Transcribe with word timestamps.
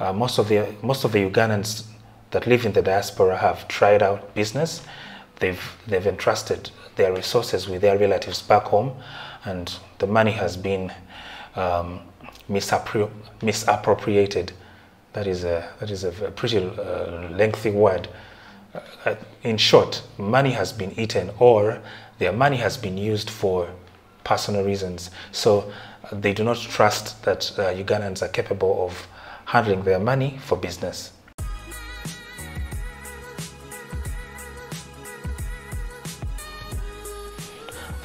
uh, 0.00 0.12
most 0.12 0.38
of 0.38 0.48
the 0.48 0.74
most 0.82 1.04
of 1.04 1.12
the 1.12 1.30
Ugandans 1.30 1.84
that 2.30 2.46
live 2.46 2.64
in 2.64 2.72
the 2.72 2.82
diaspora 2.82 3.36
have 3.36 3.68
tried 3.68 4.02
out 4.02 4.34
business. 4.34 4.82
They've 5.38 5.62
they've 5.86 6.06
entrusted 6.06 6.70
their 6.96 7.12
resources 7.12 7.68
with 7.68 7.82
their 7.82 7.98
relatives 7.98 8.42
back 8.42 8.64
home, 8.64 8.94
and 9.44 9.72
the 9.98 10.06
money 10.06 10.32
has 10.32 10.56
been 10.56 10.92
um, 11.56 12.00
misappro- 12.48 13.10
misappropriated. 13.42 14.52
That 15.12 15.26
is 15.26 15.44
a 15.44 15.68
that 15.80 15.90
is 15.90 16.04
a 16.04 16.10
pretty 16.10 16.58
uh, 16.58 17.28
lengthy 17.30 17.70
word. 17.70 18.08
Uh, 19.04 19.16
in 19.42 19.56
short, 19.56 20.02
money 20.16 20.52
has 20.52 20.72
been 20.72 20.98
eaten, 20.98 21.30
or 21.38 21.80
their 22.18 22.32
money 22.32 22.56
has 22.56 22.76
been 22.76 22.96
used 22.96 23.28
for 23.28 23.68
personal 24.22 24.64
reasons. 24.64 25.10
So 25.32 25.72
uh, 26.04 26.14
they 26.16 26.32
do 26.32 26.44
not 26.44 26.58
trust 26.58 27.22
that 27.24 27.50
uh, 27.58 27.72
Ugandans 27.72 28.22
are 28.22 28.28
capable 28.28 28.84
of 28.86 29.08
handling 29.50 29.82
their 29.82 29.98
money 29.98 30.38
for 30.46 30.56
business. 30.56 31.12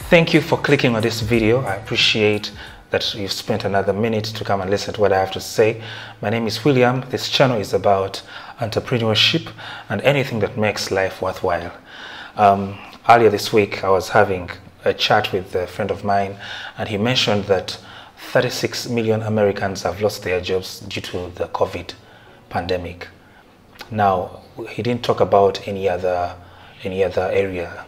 Thank 0.09 0.33
you 0.33 0.41
for 0.41 0.57
clicking 0.57 0.95
on 0.95 1.03
this 1.03 1.21
video. 1.21 1.61
I 1.61 1.75
appreciate 1.75 2.51
that 2.89 3.13
you've 3.13 3.31
spent 3.31 3.63
another 3.63 3.93
minute 3.93 4.25
to 4.25 4.43
come 4.43 4.59
and 4.59 4.71
listen 4.71 4.95
to 4.95 5.01
what 5.01 5.13
I 5.13 5.19
have 5.19 5.31
to 5.33 5.39
say. 5.39 5.83
My 6.19 6.31
name 6.31 6.47
is 6.47 6.65
William. 6.65 7.03
This 7.11 7.29
channel 7.29 7.59
is 7.59 7.73
about 7.73 8.23
entrepreneurship 8.59 9.51
and 9.89 10.01
anything 10.01 10.39
that 10.39 10.57
makes 10.57 10.89
life 10.89 11.21
worthwhile. 11.21 11.71
Um, 12.37 12.75
earlier 13.07 13.29
this 13.29 13.53
week, 13.53 13.83
I 13.83 13.89
was 13.89 14.09
having 14.09 14.49
a 14.83 14.95
chat 14.95 15.31
with 15.31 15.53
a 15.53 15.67
friend 15.67 15.91
of 15.91 16.03
mine, 16.03 16.37
and 16.79 16.89
he 16.89 16.97
mentioned 16.97 17.43
that 17.45 17.77
36 18.31 18.89
million 18.89 19.21
Americans 19.21 19.83
have 19.83 20.01
lost 20.01 20.23
their 20.23 20.41
jobs 20.41 20.79
due 20.81 21.01
to 21.01 21.31
the 21.35 21.47
COVID 21.47 21.93
pandemic. 22.49 23.07
Now, 23.91 24.41
he 24.69 24.81
didn't 24.81 25.03
talk 25.03 25.21
about 25.21 25.67
any 25.67 25.87
other 25.87 26.35
any 26.83 27.03
other 27.03 27.29
area, 27.31 27.85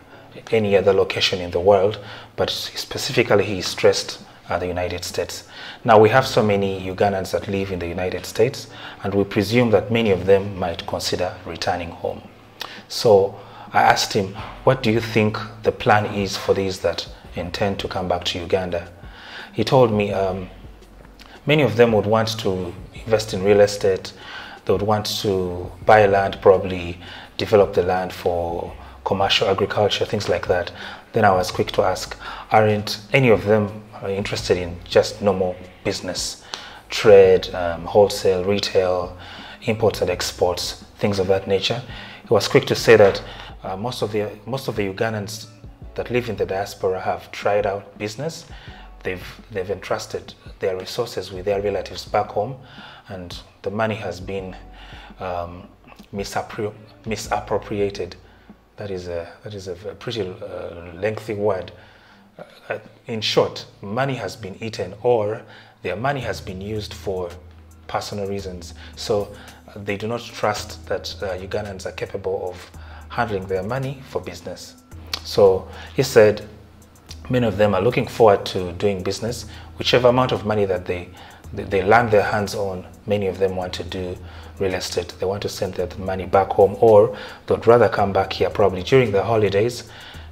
any 0.51 0.75
other 0.75 0.93
location 0.93 1.39
in 1.39 1.51
the 1.51 1.59
world, 1.59 1.99
but 2.35 2.49
specifically 2.49 3.43
he 3.43 3.61
stressed 3.61 4.23
uh, 4.49 4.57
the 4.57 4.67
United 4.67 5.03
States. 5.03 5.43
Now, 5.83 5.99
we 5.99 6.09
have 6.09 6.25
so 6.25 6.41
many 6.41 6.81
Ugandans 6.81 7.31
that 7.31 7.47
live 7.47 7.71
in 7.71 7.79
the 7.79 7.87
United 7.87 8.25
States, 8.25 8.67
and 9.03 9.13
we 9.13 9.23
presume 9.23 9.71
that 9.71 9.91
many 9.91 10.11
of 10.11 10.25
them 10.25 10.57
might 10.57 10.85
consider 10.87 11.35
returning 11.45 11.89
home. 11.91 12.21
So 12.87 13.39
I 13.73 13.83
asked 13.83 14.13
him, 14.13 14.33
what 14.63 14.81
do 14.81 14.91
you 14.91 15.01
think 15.01 15.37
the 15.63 15.71
plan 15.71 16.05
is 16.05 16.37
for 16.37 16.53
these 16.53 16.79
that 16.79 17.07
intend 17.35 17.79
to 17.79 17.87
come 17.87 18.07
back 18.07 18.23
to 18.25 18.39
Uganda? 18.39 18.89
He 19.57 19.63
told 19.63 19.91
me 19.91 20.13
um, 20.13 20.51
many 21.47 21.63
of 21.63 21.77
them 21.77 21.91
would 21.93 22.05
want 22.05 22.37
to 22.41 22.71
invest 22.93 23.33
in 23.33 23.41
real 23.41 23.59
estate. 23.59 24.13
They 24.63 24.71
would 24.71 24.83
want 24.83 25.07
to 25.23 25.71
buy 25.83 26.05
land, 26.05 26.37
probably 26.43 26.99
develop 27.37 27.73
the 27.73 27.81
land 27.81 28.13
for 28.13 28.71
commercial 29.03 29.47
agriculture, 29.47 30.05
things 30.05 30.29
like 30.29 30.47
that. 30.47 30.71
Then 31.13 31.25
I 31.25 31.31
was 31.31 31.49
quick 31.49 31.71
to 31.71 31.81
ask, 31.81 32.15
aren't 32.51 32.99
any 33.13 33.29
of 33.29 33.45
them 33.45 33.83
interested 34.07 34.57
in 34.57 34.77
just 34.83 35.23
normal 35.23 35.55
business, 35.83 36.43
trade, 36.89 37.51
um, 37.55 37.83
wholesale, 37.85 38.43
retail, 38.43 39.17
imports 39.63 40.01
and 40.01 40.11
exports, 40.11 40.85
things 40.99 41.17
of 41.17 41.25
that 41.29 41.47
nature? 41.47 41.81
He 42.21 42.31
was 42.31 42.47
quick 42.47 42.67
to 42.67 42.75
say 42.75 42.95
that 42.95 43.23
uh, 43.63 43.75
most 43.75 44.03
of 44.03 44.11
the 44.11 44.29
most 44.45 44.67
of 44.67 44.75
the 44.75 44.93
Ugandans 44.93 45.47
that 45.95 46.11
live 46.11 46.29
in 46.29 46.35
the 46.35 46.45
diaspora 46.45 47.01
have 47.01 47.31
tried 47.31 47.65
out 47.65 47.97
business 47.97 48.45
they've 49.03 49.25
they've 49.51 49.69
entrusted 49.69 50.33
their 50.59 50.77
resources 50.77 51.31
with 51.31 51.45
their 51.45 51.61
relatives 51.61 52.05
back 52.05 52.27
home, 52.27 52.57
and 53.09 53.39
the 53.61 53.71
money 53.71 53.95
has 53.95 54.19
been 54.19 54.55
um, 55.19 55.67
misappro- 56.13 56.73
misappropriated. 57.05 58.15
That 58.77 58.91
is 58.91 59.07
a 59.07 59.27
that 59.43 59.53
is 59.53 59.67
a 59.67 59.75
pretty 59.75 60.21
uh, 60.21 60.93
lengthy 60.93 61.33
word. 61.33 61.71
Uh, 62.69 62.79
in 63.07 63.21
short, 63.21 63.65
money 63.81 64.15
has 64.15 64.35
been 64.35 64.61
eaten, 64.61 64.93
or 65.01 65.41
their 65.81 65.95
money 65.95 66.19
has 66.21 66.41
been 66.41 66.61
used 66.61 66.93
for 66.93 67.29
personal 67.87 68.27
reasons. 68.27 68.73
So 68.95 69.35
uh, 69.67 69.79
they 69.83 69.97
do 69.97 70.07
not 70.07 70.21
trust 70.21 70.85
that 70.87 71.15
uh, 71.21 71.37
Ugandans 71.37 71.85
are 71.85 71.93
capable 71.93 72.49
of 72.49 72.71
handling 73.09 73.47
their 73.47 73.63
money 73.63 74.01
for 74.09 74.21
business. 74.21 74.75
So 75.23 75.67
he 75.95 76.03
said 76.03 76.47
many 77.29 77.45
of 77.45 77.57
them 77.57 77.75
are 77.75 77.81
looking 77.81 78.07
forward 78.07 78.45
to 78.47 78.71
doing 78.73 79.03
business. 79.03 79.45
Whichever 79.77 80.09
amount 80.09 80.31
of 80.31 80.45
money 80.45 80.65
that 80.65 80.85
they, 80.85 81.09
they 81.53 81.83
land 81.83 82.11
their 82.11 82.23
hands 82.23 82.55
on, 82.55 82.85
many 83.05 83.27
of 83.27 83.37
them 83.39 83.55
want 83.55 83.73
to 83.73 83.83
do 83.83 84.17
real 84.59 84.73
estate. 84.73 85.13
They 85.19 85.25
want 85.25 85.41
to 85.43 85.49
send 85.49 85.75
their 85.75 85.89
money 85.97 86.25
back 86.25 86.49
home 86.49 86.77
or 86.79 87.15
they'd 87.45 87.65
rather 87.67 87.89
come 87.89 88.13
back 88.13 88.33
here 88.33 88.49
probably 88.49 88.83
during 88.83 89.11
the 89.11 89.23
holidays 89.23 89.89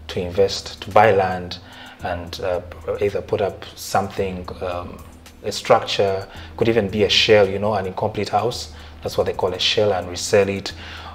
to 0.07 0.19
invest, 0.19 0.81
to 0.81 0.91
buy 0.91 1.11
land 1.11 1.59
and 2.03 2.39
uh, 2.41 2.61
either 3.01 3.22
put 3.22 3.41
up 3.41 3.66
something, 3.75 4.47
um, 4.61 5.03
a 5.44 5.51
structure, 5.51 6.28
could 6.57 6.69
even 6.69 6.89
be 6.89 7.03
a 7.03 7.09
shell, 7.09 7.47
you 7.47 7.59
know, 7.59 7.73
an 7.73 7.85
incomplete 7.85 8.29
house. 8.29 8.73
That's 9.01 9.17
what 9.17 9.25
they 9.25 9.34
call 9.34 9.53
a 9.53 9.59
shell 9.59 9.94
and 9.94 10.07
resell 10.09 10.50
it. 10.50 10.73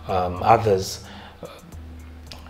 Um, 0.08 0.42
others, 0.42 1.04
uh, 1.42 1.48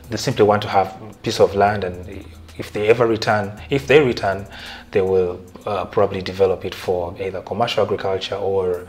they 0.08 0.16
simply 0.16 0.44
want 0.44 0.62
to 0.62 0.68
have 0.68 1.00
a 1.02 1.14
piece 1.22 1.40
of 1.40 1.54
land 1.54 1.84
and 1.84 2.24
if 2.60 2.72
they 2.72 2.88
ever 2.88 3.06
return, 3.06 3.58
if 3.70 3.86
they 3.86 4.00
return, 4.00 4.46
they 4.92 5.00
will 5.00 5.40
uh, 5.64 5.86
probably 5.86 6.20
develop 6.20 6.64
it 6.64 6.74
for 6.74 7.16
either 7.18 7.40
commercial 7.40 7.82
agriculture 7.84 8.36
or 8.36 8.86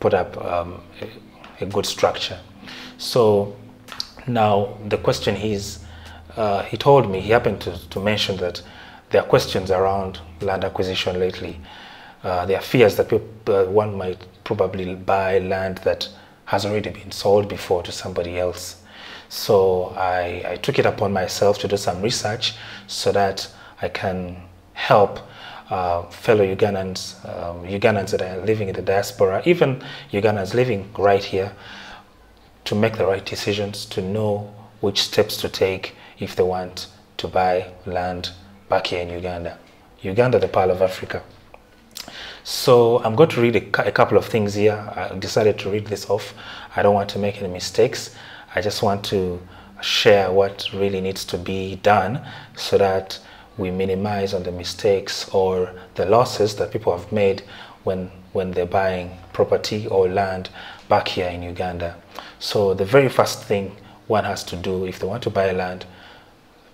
put 0.00 0.14
up 0.14 0.36
um, 0.44 0.80
a, 1.02 1.64
a, 1.64 1.66
good 1.66 1.86
structure. 1.86 2.38
So 2.96 3.54
now 4.26 4.78
the 4.88 4.96
question 4.96 5.36
is, 5.36 5.84
uh, 6.36 6.62
he 6.62 6.76
told 6.78 7.10
me, 7.10 7.20
he 7.20 7.30
happened 7.30 7.60
to, 7.60 7.88
to 7.90 8.00
mention 8.00 8.38
that 8.38 8.62
there 9.10 9.20
are 9.20 9.28
questions 9.28 9.70
around 9.70 10.18
land 10.40 10.64
acquisition 10.64 11.20
lately. 11.20 11.60
Uh, 12.24 12.46
there 12.46 12.56
are 12.56 12.62
fears 12.62 12.96
that 12.96 13.10
people, 13.10 13.54
uh, 13.54 13.64
one 13.64 13.94
might 13.96 14.26
probably 14.44 14.94
buy 14.94 15.38
land 15.38 15.78
that 15.84 16.08
has 16.46 16.64
already 16.64 16.90
been 16.90 17.12
sold 17.12 17.46
before 17.48 17.82
to 17.82 17.92
somebody 17.92 18.38
else. 18.38 18.81
So 19.32 19.94
I, 19.96 20.44
I 20.46 20.56
took 20.56 20.78
it 20.78 20.84
upon 20.84 21.14
myself 21.14 21.58
to 21.60 21.66
do 21.66 21.78
some 21.78 22.02
research 22.02 22.54
so 22.86 23.12
that 23.12 23.48
I 23.80 23.88
can 23.88 24.36
help 24.74 25.20
uh, 25.70 26.02
fellow 26.10 26.44
Ugandans, 26.44 27.16
um, 27.24 27.64
Ugandans 27.66 28.10
that 28.10 28.20
are 28.20 28.44
living 28.44 28.68
in 28.68 28.74
the 28.74 28.82
diaspora, 28.82 29.40
even 29.46 29.82
Ugandans 30.12 30.52
living 30.52 30.90
right 30.98 31.24
here, 31.24 31.50
to 32.66 32.74
make 32.74 32.98
the 32.98 33.06
right 33.06 33.24
decisions, 33.24 33.86
to 33.86 34.02
know 34.02 34.52
which 34.82 35.00
steps 35.00 35.38
to 35.38 35.48
take 35.48 35.94
if 36.18 36.36
they 36.36 36.42
want 36.42 36.88
to 37.16 37.26
buy 37.26 37.72
land 37.86 38.32
back 38.68 38.88
here 38.88 39.00
in 39.00 39.08
Uganda. 39.08 39.58
Uganda, 40.02 40.38
the 40.38 40.48
Pearl 40.48 40.70
of 40.70 40.82
Africa. 40.82 41.22
So 42.44 43.02
I'm 43.02 43.16
going 43.16 43.30
to 43.30 43.40
read 43.40 43.56
a, 43.56 43.88
a 43.88 43.92
couple 43.92 44.18
of 44.18 44.26
things 44.26 44.52
here. 44.52 44.92
I 44.94 45.16
decided 45.18 45.58
to 45.60 45.70
read 45.70 45.86
this 45.86 46.10
off. 46.10 46.34
I 46.76 46.82
don't 46.82 46.94
want 46.94 47.08
to 47.10 47.18
make 47.18 47.38
any 47.38 47.50
mistakes. 47.50 48.14
I 48.54 48.60
just 48.60 48.82
want 48.82 49.04
to 49.06 49.40
share 49.80 50.30
what 50.30 50.68
really 50.72 51.00
needs 51.00 51.24
to 51.26 51.38
be 51.38 51.76
done 51.76 52.24
so 52.54 52.78
that 52.78 53.18
we 53.58 53.70
minimize 53.70 54.32
on 54.32 54.42
the 54.44 54.52
mistakes 54.52 55.28
or 55.30 55.74
the 55.94 56.06
losses 56.06 56.56
that 56.56 56.70
people 56.70 56.96
have 56.96 57.10
made 57.12 57.42
when 57.84 58.10
when 58.32 58.52
they're 58.52 58.64
buying 58.64 59.10
property 59.32 59.86
or 59.88 60.08
land 60.08 60.48
back 60.88 61.08
here 61.08 61.28
in 61.28 61.42
Uganda. 61.42 61.96
So 62.38 62.72
the 62.74 62.84
very 62.84 63.08
first 63.08 63.44
thing 63.44 63.76
one 64.06 64.24
has 64.24 64.42
to 64.44 64.56
do 64.56 64.86
if 64.86 64.98
they 64.98 65.06
want 65.06 65.22
to 65.24 65.30
buy 65.30 65.52
land, 65.52 65.84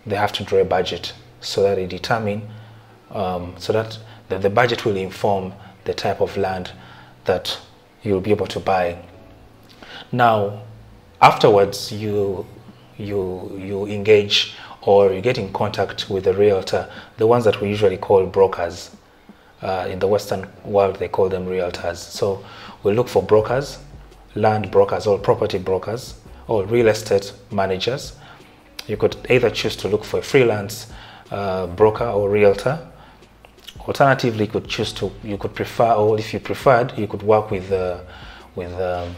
they 0.06 0.16
have 0.16 0.32
to 0.34 0.44
draw 0.44 0.60
a 0.60 0.64
budget 0.64 1.12
so 1.40 1.62
that 1.62 1.76
they 1.76 1.86
determine 1.86 2.48
um, 3.10 3.54
so 3.58 3.72
that 3.72 3.98
the, 4.28 4.38
the 4.38 4.50
budget 4.50 4.84
will 4.84 4.96
inform 4.96 5.52
the 5.84 5.94
type 5.94 6.20
of 6.20 6.36
land 6.36 6.70
that 7.24 7.60
you'll 8.02 8.20
be 8.20 8.30
able 8.30 8.46
to 8.46 8.60
buy. 8.60 8.98
Now, 10.12 10.62
afterwards 11.20 11.92
you 11.92 12.46
you 12.96 13.52
you 13.58 13.86
engage 13.86 14.54
or 14.82 15.12
you 15.12 15.20
get 15.20 15.38
in 15.38 15.52
contact 15.52 16.08
with 16.08 16.26
a 16.26 16.32
realtor 16.32 16.88
the 17.16 17.26
ones 17.26 17.44
that 17.44 17.60
we 17.60 17.68
usually 17.68 17.96
call 17.96 18.26
brokers 18.26 18.90
uh, 19.62 19.86
in 19.90 19.98
the 19.98 20.06
western 20.06 20.46
world 20.64 20.96
they 20.96 21.08
call 21.08 21.28
them 21.28 21.46
realtors. 21.46 21.96
So 21.96 22.44
we 22.82 22.92
look 22.92 23.08
for 23.08 23.22
brokers 23.22 23.78
land 24.34 24.70
brokers 24.70 25.06
or 25.06 25.18
property 25.18 25.58
brokers 25.58 26.14
or 26.46 26.64
real 26.64 26.88
estate 26.88 27.32
managers. 27.50 28.16
You 28.86 28.96
could 28.96 29.16
either 29.28 29.50
choose 29.50 29.76
to 29.76 29.88
look 29.88 30.04
for 30.04 30.20
a 30.20 30.22
freelance 30.22 30.90
uh, 31.30 31.66
broker 31.66 32.06
or 32.06 32.30
realtor. 32.30 32.78
Alternatively 33.80 34.44
you 34.44 34.50
could 34.50 34.68
choose 34.68 34.92
to 34.94 35.10
you 35.22 35.36
could 35.38 35.54
prefer 35.54 35.92
or 35.92 36.18
if 36.18 36.32
you 36.32 36.40
preferred 36.40 36.96
you 36.96 37.06
could 37.06 37.22
work 37.22 37.50
with 37.50 37.70
uh, 37.72 38.00
with 38.54 38.72
um, 38.80 39.14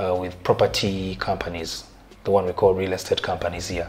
uh, 0.00 0.14
with 0.14 0.42
property 0.42 1.14
companies, 1.16 1.84
the 2.24 2.30
one 2.30 2.46
we 2.46 2.52
call 2.52 2.74
real 2.74 2.92
estate 2.92 3.22
companies 3.22 3.68
here. 3.68 3.88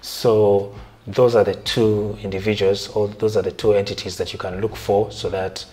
So 0.00 0.74
those 1.06 1.34
are 1.34 1.44
the 1.44 1.54
two 1.54 2.16
individuals 2.22 2.88
or 2.88 3.08
those 3.08 3.36
are 3.36 3.42
the 3.42 3.52
two 3.52 3.72
entities 3.72 4.16
that 4.18 4.32
you 4.32 4.38
can 4.38 4.60
look 4.60 4.76
for 4.76 5.10
so 5.10 5.28
that 5.30 5.64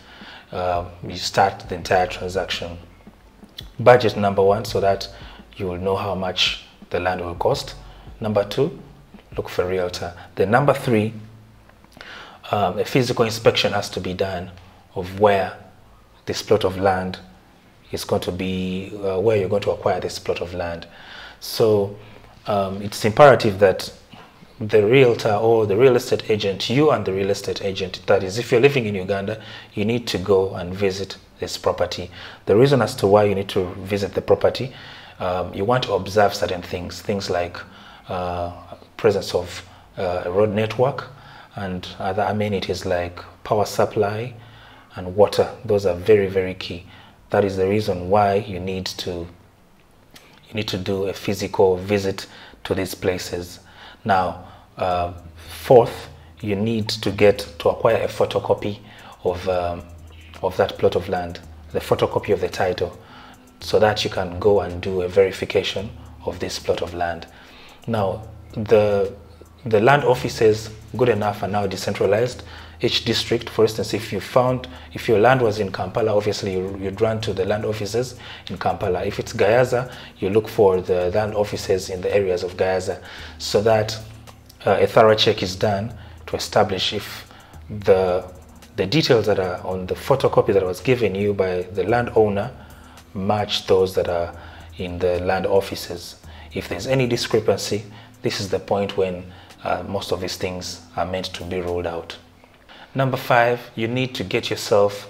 uh, 0.51 0.85
you 1.07 1.17
start 1.17 1.67
the 1.69 1.75
entire 1.75 2.07
transaction. 2.07 2.77
budget 3.79 4.15
number 4.15 4.41
one 4.41 4.65
so 4.65 4.79
that 4.79 5.09
you 5.57 5.67
will 5.67 5.77
know 5.77 5.95
how 5.95 6.15
much 6.15 6.65
the 6.89 6.99
land 6.99 7.21
will 7.21 7.35
cost. 7.35 7.75
Number 8.19 8.43
two, 8.43 8.79
look 9.35 9.49
for 9.49 9.63
a 9.63 9.67
realtor. 9.67 10.13
The 10.35 10.45
number 10.45 10.73
three, 10.73 11.13
um, 12.51 12.77
a 12.79 12.85
physical 12.85 13.25
inspection 13.25 13.73
has 13.73 13.89
to 13.91 13.99
be 13.99 14.13
done 14.13 14.51
of 14.95 15.19
where 15.19 15.57
this 16.25 16.41
plot 16.41 16.63
of 16.63 16.77
land 16.77 17.19
is 17.93 18.03
going 18.03 18.21
to 18.21 18.31
be, 18.31 18.91
uh, 19.03 19.19
where 19.19 19.37
you're 19.37 19.49
going 19.49 19.61
to 19.61 19.71
acquire 19.71 19.99
this 19.99 20.19
plot 20.19 20.41
of 20.41 20.53
land. 20.53 20.87
So 21.39 21.95
um, 22.47 22.81
it's 22.81 23.05
imperative 23.05 23.59
that 23.59 23.93
the 24.59 24.85
realtor 24.85 25.33
or 25.33 25.65
the 25.65 25.77
real 25.77 25.95
estate 25.95 26.29
agent, 26.29 26.69
you 26.69 26.91
and 26.91 27.05
the 27.05 27.13
real 27.13 27.29
estate 27.29 27.63
agent, 27.63 28.01
that 28.07 28.23
is, 28.23 28.37
if 28.37 28.51
you're 28.51 28.61
living 28.61 28.85
in 28.85 28.95
Uganda, 28.95 29.41
you 29.73 29.85
need 29.85 30.07
to 30.07 30.17
go 30.17 30.55
and 30.55 30.73
visit 30.73 31.17
this 31.39 31.57
property. 31.57 32.09
The 32.45 32.55
reason 32.55 32.81
as 32.81 32.95
to 32.97 33.07
why 33.07 33.23
you 33.25 33.35
need 33.35 33.49
to 33.49 33.65
visit 33.75 34.13
the 34.13 34.21
property, 34.21 34.73
um, 35.19 35.53
you 35.53 35.65
want 35.65 35.83
to 35.83 35.93
observe 35.93 36.33
certain 36.33 36.61
things, 36.61 37.01
things 37.01 37.29
like 37.29 37.57
uh, 38.09 38.51
presence 38.97 39.33
of 39.33 39.67
uh, 39.97 40.23
a 40.25 40.31
road 40.31 40.49
network 40.49 41.09
and 41.55 41.87
other 41.99 42.23
amenities 42.23 42.85
like 42.85 43.19
power 43.43 43.65
supply 43.65 44.33
and 44.95 45.15
water. 45.15 45.49
Those 45.65 45.85
are 45.85 45.95
very, 45.95 46.27
very 46.27 46.53
key. 46.53 46.85
That 47.33 47.43
is 47.43 47.57
the 47.57 47.67
reason 47.67 48.11
why 48.11 48.35
you 48.35 48.59
need 48.59 48.85
to 48.85 49.11
you 49.11 50.53
need 50.53 50.67
to 50.67 50.77
do 50.77 51.07
a 51.07 51.13
physical 51.13 51.77
visit 51.77 52.27
to 52.63 52.75
these 52.75 52.93
places. 52.93 53.59
Now, 54.05 54.45
uh, 54.77 55.13
fourth, 55.49 56.09
you 56.41 56.55
need 56.55 56.89
to 56.89 57.09
get 57.09 57.39
to 57.57 57.69
acquire 57.69 58.03
a 58.03 58.07
photocopy 58.07 58.77
of 59.23 59.49
um, 59.49 59.81
of 60.43 60.55
that 60.57 60.77
plot 60.77 60.95
of 60.95 61.09
land, 61.09 61.39
the 61.71 61.79
photocopy 61.79 62.33
of 62.33 62.39
the 62.39 62.49
title, 62.49 62.95
so 63.61 63.79
that 63.79 64.03
you 64.03 64.11
can 64.11 64.37
go 64.37 64.61
and 64.61 64.79
do 64.79 65.01
a 65.01 65.07
verification 65.07 65.89
of 66.25 66.37
this 66.37 66.59
plot 66.59 66.83
of 66.83 66.93
land. 66.93 67.25
Now, 67.87 68.27
the 68.53 69.11
the 69.65 69.81
land 69.81 70.03
offices, 70.03 70.69
good 70.95 71.09
enough, 71.09 71.41
are 71.41 71.49
now 71.49 71.65
decentralized. 71.65 72.43
Each 72.81 73.05
district, 73.05 73.49
for 73.49 73.63
instance, 73.63 73.93
if 73.93 74.11
you 74.11 74.19
found, 74.19 74.67
if 74.93 75.07
your 75.07 75.19
land 75.19 75.41
was 75.41 75.59
in 75.59 75.71
Kampala, 75.71 76.15
obviously 76.15 76.53
you, 76.53 76.77
you'd 76.81 76.99
run 76.99 77.21
to 77.21 77.33
the 77.33 77.45
land 77.45 77.65
offices 77.65 78.15
in 78.49 78.57
Kampala. 78.57 79.05
If 79.05 79.19
it's 79.19 79.33
Gayaza, 79.33 79.93
you 80.19 80.29
look 80.29 80.47
for 80.47 80.81
the 80.81 81.09
land 81.11 81.33
offices 81.35 81.89
in 81.89 82.01
the 82.01 82.13
areas 82.13 82.43
of 82.43 82.57
Gayaza 82.57 83.01
so 83.37 83.61
that 83.61 83.97
uh, 84.65 84.77
a 84.79 84.87
thorough 84.87 85.15
check 85.15 85.41
is 85.43 85.55
done 85.55 85.93
to 86.27 86.35
establish 86.35 86.93
if 86.93 87.31
the 87.69 88.25
the 88.75 88.85
details 88.87 89.27
that 89.27 89.39
are 89.39 89.59
on 89.65 89.85
the 89.85 89.93
photocopy 89.93 90.51
that 90.53 90.65
was 90.65 90.79
given 90.79 91.13
you 91.13 91.33
by 91.33 91.61
the 91.73 91.83
landowner 91.83 92.51
match 93.13 93.67
those 93.67 93.93
that 93.93 94.09
are 94.09 94.35
in 94.77 94.97
the 94.97 95.19
land 95.19 95.45
offices. 95.45 96.15
If 96.53 96.69
there's 96.69 96.87
any 96.87 97.07
discrepancy, 97.07 97.83
this 98.23 98.39
is 98.39 98.49
the 98.49 98.59
point 98.59 98.97
when 98.97 99.31
uh, 99.63 99.83
most 99.87 100.11
of 100.11 100.21
these 100.21 100.37
things 100.37 100.81
are 100.95 101.05
meant 101.05 101.27
to 101.33 101.43
be 101.43 101.61
ruled 101.61 101.85
out. 101.85 102.17
Number 102.95 103.17
five, 103.17 103.71
you 103.75 103.87
need 103.87 104.13
to 104.15 104.23
get 104.23 104.49
yourself 104.49 105.09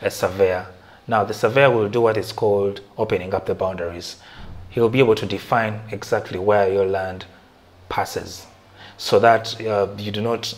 a 0.00 0.10
surveyor. 0.10 0.66
Now, 1.06 1.24
the 1.24 1.34
surveyor 1.34 1.70
will 1.70 1.88
do 1.88 2.00
what 2.00 2.16
is 2.16 2.32
called 2.32 2.80
opening 2.96 3.34
up 3.34 3.46
the 3.46 3.54
boundaries. 3.54 4.16
He'll 4.70 4.88
be 4.88 5.00
able 5.00 5.16
to 5.16 5.26
define 5.26 5.80
exactly 5.90 6.38
where 6.38 6.72
your 6.72 6.86
land 6.86 7.26
passes 7.88 8.46
so 8.96 9.18
that 9.18 9.60
uh, 9.66 9.88
you 9.98 10.12
do 10.12 10.20
not, 10.20 10.54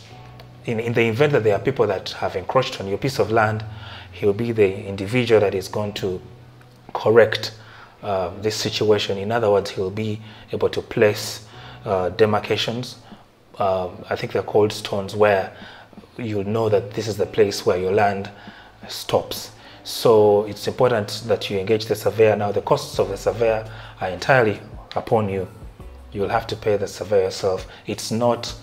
in, 0.66 0.78
in 0.78 0.92
the 0.92 1.02
event 1.02 1.32
that 1.32 1.44
there 1.44 1.54
are 1.54 1.60
people 1.60 1.86
that 1.86 2.10
have 2.10 2.36
encroached 2.36 2.80
on 2.80 2.88
your 2.88 2.98
piece 2.98 3.18
of 3.18 3.30
land, 3.30 3.64
he'll 4.12 4.32
be 4.32 4.52
the 4.52 4.84
individual 4.84 5.40
that 5.40 5.54
is 5.54 5.68
going 5.68 5.92
to 5.94 6.20
correct 6.92 7.54
uh, 8.02 8.30
this 8.40 8.56
situation. 8.56 9.16
In 9.16 9.32
other 9.32 9.50
words, 9.50 9.70
he'll 9.70 9.90
be 9.90 10.20
able 10.52 10.68
to 10.70 10.82
place 10.82 11.46
uh, 11.84 12.10
demarcations. 12.10 12.96
Um, 13.58 14.04
I 14.10 14.16
think 14.16 14.32
they're 14.32 14.42
called 14.42 14.72
stones 14.72 15.14
where 15.14 15.56
you 16.18 16.44
know 16.44 16.68
that 16.68 16.92
this 16.92 17.08
is 17.08 17.16
the 17.16 17.26
place 17.26 17.64
where 17.66 17.78
your 17.78 17.92
land 17.92 18.30
stops. 18.88 19.52
So 19.84 20.44
it's 20.44 20.68
important 20.68 21.24
that 21.26 21.50
you 21.50 21.58
engage 21.58 21.86
the 21.86 21.96
surveyor. 21.96 22.36
Now, 22.36 22.52
the 22.52 22.62
costs 22.62 22.98
of 22.98 23.08
the 23.08 23.16
surveyor 23.16 23.68
are 24.00 24.08
entirely 24.08 24.60
upon 24.94 25.28
you. 25.28 25.48
You'll 26.12 26.28
have 26.28 26.46
to 26.48 26.56
pay 26.56 26.76
the 26.76 26.86
surveyor 26.86 27.24
yourself. 27.24 27.66
It's 27.86 28.10
not 28.10 28.54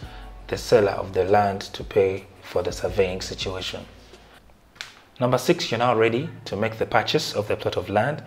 the 0.48 0.58
seller 0.58 0.92
of 0.92 1.14
the 1.14 1.26
land 1.26 1.62
to 1.62 1.84
pay 1.84 2.26
for 2.42 2.64
the 2.64 2.72
surveying 2.72 3.22
situation. 3.22 3.86
Number 5.20 5.38
six, 5.38 5.70
you're 5.70 5.80
now 5.80 5.96
ready 5.96 6.30
to 6.46 6.56
make 6.56 6.78
the 6.78 6.86
purchase 6.86 7.34
of 7.34 7.48
the 7.48 7.58
plot 7.58 7.76
of 7.76 7.90
land. 7.90 8.24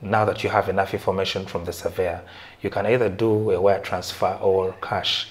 Now 0.00 0.24
that 0.24 0.42
you 0.42 0.50
have 0.50 0.68
enough 0.68 0.94
information 0.94 1.44
from 1.44 1.64
the 1.64 1.72
surveyor, 1.72 2.22
you 2.62 2.70
can 2.70 2.86
either 2.86 3.08
do 3.08 3.50
a 3.50 3.60
wire 3.60 3.80
transfer 3.80 4.38
or 4.40 4.74
cash. 4.80 5.28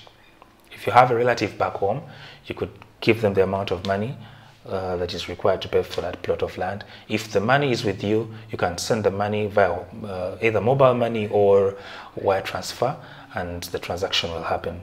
If 0.72 0.86
you 0.86 0.94
have 0.94 1.12
a 1.12 1.16
relative 1.16 1.58
back 1.58 1.74
home, 1.74 2.04
you 2.46 2.56
could 2.56 2.72
give 3.04 3.22
them 3.22 3.34
the 3.34 3.44
amount 3.44 3.70
of 3.70 3.86
money 3.86 4.18
uh, 4.66 4.96
that 4.96 5.14
is 5.14 5.28
required 5.28 5.62
to 5.62 5.68
pay 5.68 5.84
for 5.84 6.00
that 6.00 6.22
plot 6.24 6.42
of 6.42 6.58
land. 6.58 6.86
If 7.10 7.34
the 7.34 7.42
money 7.42 7.72
is 7.74 7.84
with 7.84 8.02
you, 8.02 8.34
you 8.50 8.58
can 8.58 8.78
send 8.78 9.04
the 9.04 9.12
money 9.12 9.48
via 9.48 9.74
uh, 9.74 10.38
either 10.42 10.62
mobile 10.62 10.94
money 10.94 11.28
or 11.28 11.76
wire 12.16 12.42
transfer 12.42 12.96
and 13.36 13.64
the 13.64 13.80
transaction 13.80 14.32
will 14.32 14.44
happen. 14.44 14.80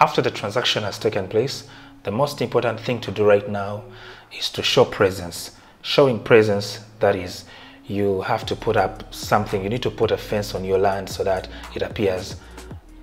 After 0.00 0.22
the 0.22 0.30
transaction 0.30 0.82
has 0.82 0.98
taken 0.98 1.28
place, 1.28 1.68
the 2.04 2.10
most 2.10 2.40
important 2.40 2.80
thing 2.80 3.02
to 3.02 3.10
do 3.10 3.24
right 3.26 3.48
now 3.48 3.84
is 4.32 4.48
to 4.52 4.62
show 4.62 4.86
presence. 4.86 5.56
Showing 5.82 6.20
presence, 6.20 6.80
that 7.00 7.14
is, 7.14 7.44
you 7.86 8.22
have 8.22 8.46
to 8.46 8.56
put 8.56 8.78
up 8.78 9.12
something, 9.12 9.62
you 9.62 9.68
need 9.68 9.82
to 9.82 9.90
put 9.90 10.10
a 10.10 10.16
fence 10.16 10.54
on 10.54 10.64
your 10.64 10.78
land 10.78 11.10
so 11.10 11.22
that 11.24 11.48
it 11.74 11.82
appears 11.82 12.36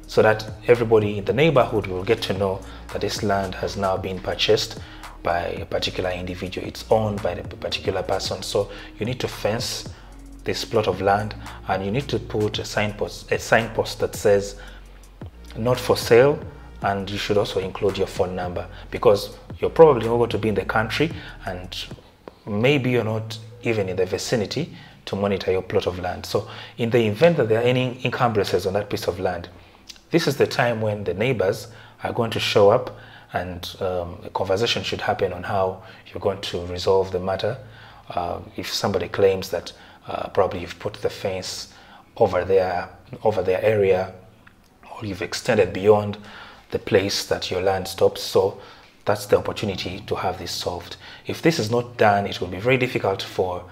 so 0.08 0.22
that 0.22 0.50
everybody 0.68 1.18
in 1.18 1.26
the 1.26 1.34
neighborhood 1.34 1.88
will 1.88 2.04
get 2.04 2.22
to 2.24 2.34
know 2.34 2.62
that 2.92 3.02
this 3.02 3.24
land 3.24 3.56
has 3.56 3.76
now 3.76 3.98
been 3.98 4.20
purchased 4.20 4.80
by 5.24 5.40
a 5.48 5.66
particular 5.66 6.12
individual. 6.12 6.68
It's 6.68 6.86
owned 6.92 7.22
by 7.24 7.32
a 7.32 7.44
particular 7.44 8.04
person. 8.04 8.44
So 8.44 8.70
you 9.00 9.06
need 9.06 9.20
to 9.22 9.28
fence 9.28 9.90
this 10.44 10.64
plot 10.64 10.88
of 10.88 11.02
land 11.02 11.36
and 11.68 11.84
you 11.84 11.92
need 11.92 12.08
to 12.10 12.20
put 12.20 12.60
a 12.60 12.66
signpost, 12.66 13.32
a 13.32 13.40
signpost 13.40 14.00
that 14.00 14.16
says 14.16 14.56
not 15.58 15.80
for 15.80 15.98
sale 15.98 16.40
and 16.84 17.10
you 17.10 17.18
should 17.18 17.38
also 17.38 17.60
include 17.60 17.98
your 17.98 18.08
phone 18.08 18.36
number 18.36 18.68
because 18.92 19.38
you're 19.60 19.72
probably 19.72 20.08
not 20.08 20.18
going 20.18 20.30
to 20.30 20.38
be 20.38 20.50
in 20.50 20.56
the 20.56 20.66
country 20.66 21.12
and 21.46 21.88
maybe 22.46 22.92
you're 22.92 23.04
not 23.04 23.38
even 23.64 23.90
in 23.90 23.96
the 23.96 24.06
vicinity 24.06 24.72
to 25.06 25.16
monitor 25.16 25.52
your 25.52 25.64
plot 25.64 25.88
of 25.88 26.00
land. 26.00 26.26
So 26.26 26.48
in 26.78 26.92
the 26.92 27.00
event 27.00 27.38
that 27.38 27.50
there 27.50 27.60
are 27.60 27.64
any 27.64 28.04
encumbrances 28.06 28.68
on 28.68 28.74
that 28.74 28.90
piece 28.90 29.08
of 29.08 29.20
land, 29.20 29.50
this 30.12 30.28
is 30.28 30.38
the 30.38 30.48
time 30.48 30.82
when 30.82 31.04
the 31.04 31.14
neighbors 31.14 31.68
are 32.04 32.14
going 32.14 32.32
to 32.32 32.40
show 32.40 32.70
up 32.70 32.98
and 33.34 33.76
um, 33.82 34.20
a 34.24 34.30
conversation 34.30 34.84
should 34.84 35.02
happen 35.02 35.34
on 35.34 35.44
how 35.44 35.84
you're 36.08 36.22
going 36.22 36.42
to 36.42 36.66
resolve 36.68 37.12
the 37.12 37.20
matter. 37.20 37.58
Uh, 38.10 38.40
if 38.56 38.72
somebody 38.72 39.08
claims 39.08 39.50
that 39.50 39.74
uh, 40.08 40.30
probably 40.30 40.62
you've 40.62 40.80
put 40.80 40.94
the 40.96 41.10
fence 41.10 41.74
over 42.18 42.46
their, 42.46 42.90
over 43.24 43.42
their 43.42 43.62
area 43.62 44.14
or 44.92 45.06
you've 45.06 45.22
extended 45.22 45.74
beyond 45.74 46.18
the 46.72 46.80
place 46.80 47.26
that 47.26 47.52
your 47.52 47.62
land 47.62 47.88
stops. 47.88 48.22
So 48.22 48.60
that's 49.06 49.26
the 49.26 49.38
opportunity 49.38 50.00
to 50.08 50.16
have 50.16 50.38
this 50.38 50.52
solved. 50.52 50.98
If 51.28 51.42
this 51.42 51.60
is 51.60 51.70
not 51.70 51.98
done, 51.98 52.26
it 52.28 52.40
will 52.40 52.48
be 52.48 52.60
very 52.60 52.78
difficult 52.78 53.22
for 53.22 53.64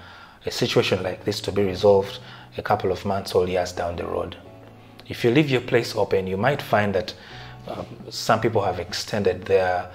a 0.46 0.52
situation 0.52 1.04
like 1.04 1.24
this 1.24 1.40
to 1.42 1.52
be 1.52 1.64
resolved 1.64 2.20
a 2.58 2.62
couple 2.62 2.92
of 2.92 3.06
months 3.06 3.34
or 3.34 3.48
years 3.48 3.72
down 3.72 3.96
the 3.96 4.06
road. 4.06 4.36
If 5.14 5.24
you 5.24 5.30
leave 5.30 5.48
your 5.48 5.62
place 5.62 5.96
open, 5.96 6.26
you 6.26 6.38
might 6.38 6.60
find 6.60 6.96
that 6.96 7.14
um, 7.68 7.86
some 8.10 8.42
people 8.42 8.64
have 8.64 8.80
extended 8.80 9.46
their 9.46 9.92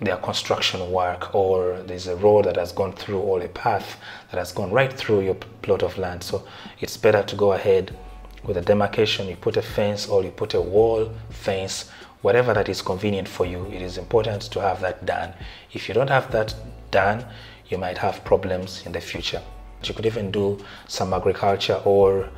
their 0.00 0.16
construction 0.16 0.90
work 0.90 1.34
or 1.34 1.82
there's 1.86 2.06
a 2.06 2.16
road 2.16 2.46
that 2.46 2.56
has 2.56 2.72
gone 2.72 2.94
through 2.94 3.18
or 3.20 3.42
a 3.42 3.48
path 3.48 3.98
that 4.30 4.38
has 4.38 4.50
gone 4.50 4.70
right 4.72 4.90
through 4.90 5.20
your 5.20 5.34
plot 5.60 5.82
of 5.82 5.98
land. 5.98 6.22
So 6.22 6.44
it's 6.80 6.96
better 6.96 7.22
to 7.22 7.36
go 7.36 7.52
ahead 7.52 7.94
with 8.42 8.56
a 8.56 8.62
demarcation, 8.62 9.28
you 9.28 9.36
put 9.36 9.58
a 9.58 9.62
fence 9.62 10.08
or 10.08 10.24
you 10.24 10.30
put 10.30 10.54
a 10.54 10.62
wall, 10.62 11.12
fence, 11.28 11.90
whatever 12.22 12.54
that 12.54 12.70
is 12.70 12.80
convenient 12.80 13.28
for 13.28 13.44
you. 13.44 13.66
It 13.66 13.82
is 13.82 13.98
important 13.98 14.40
to 14.52 14.60
have 14.62 14.80
that 14.80 15.04
done. 15.04 15.34
If 15.74 15.88
you 15.88 15.94
don't 15.94 16.10
have 16.10 16.32
that 16.32 16.54
done, 16.90 17.26
you 17.68 17.76
might 17.76 17.98
have 17.98 18.24
problems 18.24 18.82
in 18.86 18.92
the 18.92 19.00
future. 19.02 19.42
You 19.84 19.92
could 19.92 20.06
even 20.06 20.30
do 20.30 20.58
some 20.88 21.12
agriculture 21.12 21.82
or 21.84 22.30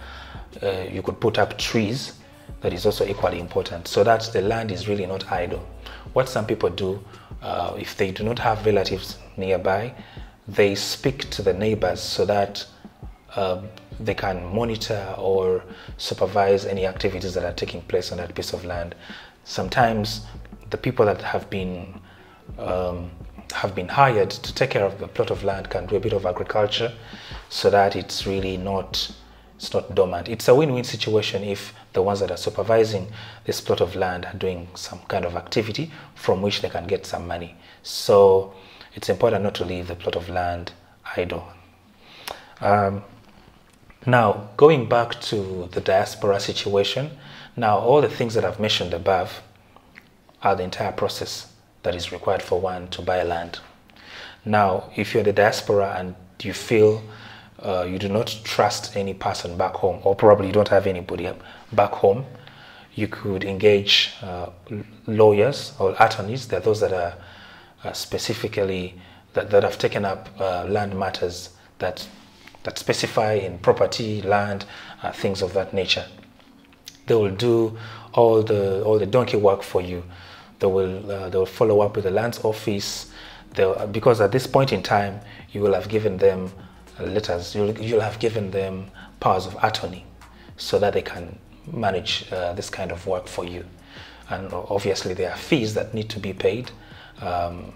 uh, 0.62 0.84
you 0.90 1.02
could 1.02 1.20
put 1.20 1.38
up 1.38 1.58
trees 1.58 2.14
that 2.60 2.72
is 2.72 2.86
also 2.86 3.06
equally 3.06 3.40
important 3.40 3.88
so 3.88 4.04
that 4.04 4.30
the 4.32 4.40
land 4.40 4.70
is 4.70 4.88
really 4.88 5.06
not 5.06 5.30
idle. 5.30 5.66
What 6.12 6.28
some 6.28 6.46
people 6.46 6.70
do, 6.70 7.02
uh, 7.42 7.74
if 7.78 7.96
they 7.96 8.10
do 8.10 8.24
not 8.24 8.38
have 8.38 8.64
relatives 8.64 9.18
nearby, 9.36 9.94
they 10.46 10.74
speak 10.74 11.30
to 11.30 11.42
the 11.42 11.52
neighbors 11.52 12.00
so 12.00 12.24
that 12.26 12.66
uh, 13.36 13.62
they 14.00 14.14
can 14.14 14.44
monitor 14.54 15.14
or 15.18 15.64
supervise 15.96 16.66
any 16.66 16.86
activities 16.86 17.34
that 17.34 17.44
are 17.44 17.52
taking 17.52 17.82
place 17.82 18.12
on 18.12 18.18
that 18.18 18.34
piece 18.34 18.52
of 18.52 18.64
land. 18.64 18.94
Sometimes 19.44 20.26
the 20.70 20.76
people 20.76 21.06
that 21.06 21.20
have 21.22 21.48
been 21.50 22.00
um, 22.58 23.10
have 23.52 23.74
been 23.74 23.88
hired 23.88 24.30
to 24.30 24.54
take 24.54 24.70
care 24.70 24.84
of 24.84 24.98
the 24.98 25.06
plot 25.06 25.30
of 25.30 25.44
land 25.44 25.70
can 25.70 25.86
do 25.86 25.96
a 25.96 26.00
bit 26.00 26.12
of 26.12 26.26
agriculture 26.26 26.92
so 27.48 27.70
that 27.70 27.94
it's 27.94 28.26
really 28.26 28.56
not 28.56 29.10
it's 29.56 29.72
not 29.72 29.94
dormant. 29.94 30.28
It's 30.28 30.48
a 30.48 30.54
win-win 30.54 30.84
situation 30.84 31.44
if 31.44 31.74
the 31.92 32.02
ones 32.02 32.20
that 32.20 32.30
are 32.30 32.36
supervising 32.36 33.12
this 33.44 33.60
plot 33.60 33.80
of 33.80 33.94
land 33.94 34.26
are 34.26 34.36
doing 34.36 34.68
some 34.74 35.00
kind 35.08 35.24
of 35.24 35.36
activity 35.36 35.90
from 36.14 36.42
which 36.42 36.60
they 36.60 36.68
can 36.68 36.86
get 36.86 37.06
some 37.06 37.26
money. 37.26 37.54
So 37.82 38.54
it's 38.94 39.08
important 39.08 39.44
not 39.44 39.54
to 39.56 39.64
leave 39.64 39.88
the 39.88 39.94
plot 39.94 40.16
of 40.16 40.28
land 40.28 40.72
idle. 41.16 41.46
Um, 42.60 43.04
now, 44.06 44.50
going 44.56 44.88
back 44.88 45.20
to 45.22 45.68
the 45.72 45.80
diaspora 45.80 46.40
situation, 46.40 47.10
now 47.56 47.78
all 47.78 48.00
the 48.00 48.08
things 48.08 48.34
that 48.34 48.44
I've 48.44 48.60
mentioned 48.60 48.92
above 48.92 49.40
are 50.42 50.54
the 50.54 50.62
entire 50.62 50.92
process 50.92 51.52
that 51.84 51.94
is 51.94 52.12
required 52.12 52.42
for 52.42 52.60
one 52.60 52.88
to 52.88 53.02
buy 53.02 53.22
land. 53.22 53.60
Now, 54.44 54.90
if 54.94 55.14
you're 55.14 55.22
the 55.22 55.32
diaspora 55.32 55.94
and 55.98 56.14
you 56.42 56.52
feel 56.52 57.02
uh, 57.62 57.86
you 57.88 57.98
do 57.98 58.08
not 58.08 58.40
trust 58.44 58.96
any 58.96 59.14
person 59.14 59.56
back 59.56 59.74
home, 59.74 60.00
or 60.04 60.14
probably 60.14 60.48
you 60.48 60.52
don't 60.52 60.68
have 60.68 60.86
anybody 60.86 61.30
back 61.72 61.90
home, 61.90 62.26
you 62.94 63.08
could 63.08 63.44
engage 63.44 64.12
uh, 64.22 64.50
lawyers 65.06 65.72
or 65.78 65.96
attorneys. 65.98 66.48
They're 66.48 66.60
those 66.60 66.80
that 66.80 66.92
are 66.92 67.14
uh, 67.84 67.92
specifically 67.92 68.94
that, 69.34 69.50
that 69.50 69.62
have 69.62 69.78
taken 69.78 70.04
up 70.04 70.28
uh, 70.38 70.64
land 70.64 70.98
matters 70.98 71.50
that 71.78 72.06
that 72.62 72.78
specify 72.78 73.34
in 73.34 73.58
property, 73.58 74.22
land, 74.22 74.64
uh, 75.02 75.12
things 75.12 75.42
of 75.42 75.52
that 75.52 75.74
nature. 75.74 76.06
They 77.06 77.14
will 77.14 77.34
do 77.34 77.76
all 78.14 78.42
the 78.42 78.82
all 78.84 78.98
the 78.98 79.06
donkey 79.06 79.36
work 79.36 79.62
for 79.62 79.82
you. 79.82 80.02
They 80.60 80.66
will 80.66 81.10
uh, 81.10 81.28
they 81.28 81.38
will 81.38 81.46
follow 81.46 81.80
up 81.80 81.96
with 81.96 82.04
the 82.04 82.10
lands 82.10 82.42
office. 82.44 83.10
They'll, 83.54 83.86
because 83.86 84.20
at 84.20 84.32
this 84.32 84.46
point 84.46 84.72
in 84.72 84.82
time, 84.82 85.20
you 85.52 85.60
will 85.60 85.74
have 85.74 85.88
given 85.88 86.16
them 86.16 86.50
letters, 87.00 87.54
you'll, 87.54 87.76
you'll 87.78 88.00
have 88.00 88.18
given 88.18 88.50
them 88.50 88.90
powers 89.20 89.46
of 89.46 89.56
attorney 89.62 90.04
so 90.56 90.78
that 90.78 90.92
they 90.92 91.02
can 91.02 91.38
manage 91.72 92.30
uh, 92.32 92.52
this 92.52 92.70
kind 92.70 92.92
of 92.92 93.06
work 93.06 93.26
for 93.26 93.44
you. 93.44 93.64
And 94.30 94.52
obviously 94.52 95.14
there 95.14 95.30
are 95.30 95.36
fees 95.36 95.74
that 95.74 95.92
need 95.94 96.08
to 96.10 96.20
be 96.20 96.32
paid, 96.32 96.70
um, 97.20 97.72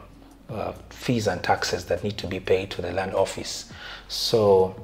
uh, 0.49 0.73
fees 0.91 1.27
and 1.27 1.43
taxes 1.43 1.85
that 1.87 2.03
need 2.03 2.17
to 2.19 2.27
be 2.27 2.41
paid 2.41 2.71
to 2.73 2.83
the 2.83 2.93
land 2.93 3.15
office. 3.15 3.71
So 4.09 4.75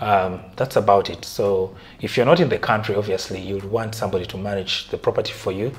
um, 0.00 0.40
that's 0.56 0.76
about 0.76 1.10
it. 1.10 1.24
So 1.24 1.76
if 2.00 2.16
you're 2.16 2.26
not 2.26 2.40
in 2.40 2.48
the 2.48 2.58
country, 2.58 2.94
obviously 2.94 3.40
you'd 3.40 3.64
want 3.64 3.94
somebody 3.94 4.26
to 4.26 4.36
manage 4.36 4.88
the 4.88 4.96
property 4.96 5.32
for 5.32 5.52
you. 5.52 5.72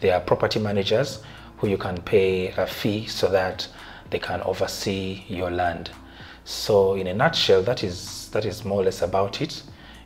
There 0.00 0.14
are 0.14 0.20
property 0.20 0.60
managers 0.60 1.22
who 1.58 1.68
you 1.68 1.78
can 1.78 2.00
pay 2.02 2.48
a 2.48 2.66
fee 2.66 3.06
so 3.06 3.28
that 3.28 3.66
they 4.10 4.18
can 4.18 4.40
oversee 4.42 5.24
your 5.28 5.50
land. 5.50 5.90
So 6.44 6.94
in 6.94 7.06
a 7.06 7.14
nutshell, 7.14 7.62
that 7.62 7.82
is, 7.82 8.28
that 8.30 8.44
is 8.44 8.64
more 8.64 8.82
or 8.82 8.84
less 8.84 9.02
about 9.02 9.40
it 9.40 9.62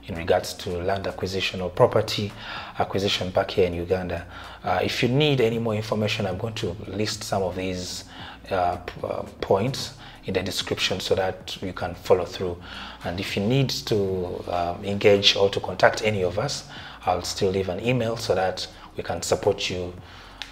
in 0.07 0.14
regards 0.14 0.54
to 0.54 0.71
land 0.71 1.07
acquisition 1.07 1.61
or 1.61 1.68
property 1.68 2.33
acquisition 2.78 3.30
back 3.30 3.50
here 3.50 3.66
in 3.66 3.75
Uganda. 3.75 4.26
Uh, 4.64 4.80
if 4.83 5.02
you 5.02 5.09
need 5.09 5.40
any 5.40 5.59
more 5.59 5.75
information, 5.75 6.26
I'm 6.26 6.38
going 6.38 6.54
to 6.54 6.75
list 6.87 7.25
some 7.25 7.42
of 7.42 7.57
these 7.57 8.04
uh, 8.50 8.78
uh, 9.02 9.23
points 9.40 9.95
in 10.25 10.35
the 10.35 10.42
description 10.42 11.00
so 11.00 11.14
that 11.14 11.61
you 11.62 11.73
can 11.73 11.95
follow 11.95 12.25
through. 12.25 12.57
And 13.04 13.18
if 13.18 13.37
you 13.37 13.42
need 13.42 13.71
to 13.71 14.45
um, 14.49 14.85
engage 14.85 15.37
or 15.37 15.50
to 15.50 15.61
contact 15.61 16.02
any 16.02 16.23
of 16.23 16.38
us, 16.38 16.68
I'll 17.04 17.23
still 17.23 17.50
leave 17.50 17.68
an 17.68 17.80
email 17.80 18.16
so 18.16 18.35
that 18.35 18.66
we 18.97 19.02
can 19.02 19.23
support 19.23 19.68
you 19.71 19.95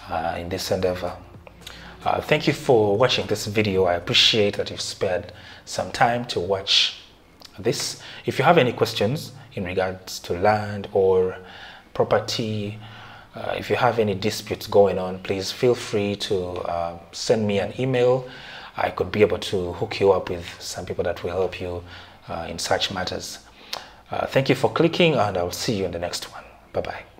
uh, 0.09 0.35
in 0.37 0.49
this 0.49 0.71
endeavor. 0.71 1.15
Uh, 2.03 2.21
thank 2.21 2.47
you 2.47 2.53
for 2.53 2.95
watching 2.95 3.25
this 3.27 3.47
video. 3.47 3.85
I 3.85 3.95
appreciate 3.95 4.57
that 4.57 4.69
you've 4.69 4.81
spared 4.81 5.31
some 5.65 5.91
time 5.91 6.25
to 6.25 6.39
watch 6.39 6.99
this. 7.57 8.01
If 8.25 8.37
you 8.37 8.45
have 8.45 8.57
any 8.57 8.71
questions 8.71 9.31
in 9.53 9.65
regards 9.65 10.19
to 10.19 10.33
land 10.33 10.87
or 10.93 11.37
property, 11.93 12.79
uh, 13.35 13.55
if 13.57 13.69
you 13.69 13.75
have 13.75 13.99
any 13.99 14.13
disputes 14.13 14.67
going 14.67 14.99
on, 14.99 15.19
please 15.19 15.51
feel 15.51 15.75
free 15.75 16.15
to 16.15 16.37
uh, 16.61 16.99
send 17.11 17.47
me 17.47 17.59
an 17.59 17.73
email. 17.79 18.27
I 18.77 18.91
could 18.91 19.11
be 19.11 19.21
able 19.21 19.39
to 19.39 19.73
hook 19.73 19.99
you 19.99 20.11
up 20.11 20.29
with 20.29 20.45
some 20.59 20.85
people 20.85 21.03
that 21.03 21.23
will 21.23 21.31
help 21.31 21.59
you 21.59 21.83
uh, 22.29 22.47
in 22.47 22.59
such 22.59 22.91
matters. 22.91 23.39
Uh, 24.11 24.25
thank 24.27 24.49
you 24.49 24.55
for 24.55 24.71
clicking 24.71 25.15
and 25.15 25.35
I'll 25.35 25.51
see 25.51 25.75
you 25.75 25.85
in 25.85 25.91
the 25.91 25.99
next 25.99 26.31
one. 26.31 26.43
Bye-bye. 26.73 27.16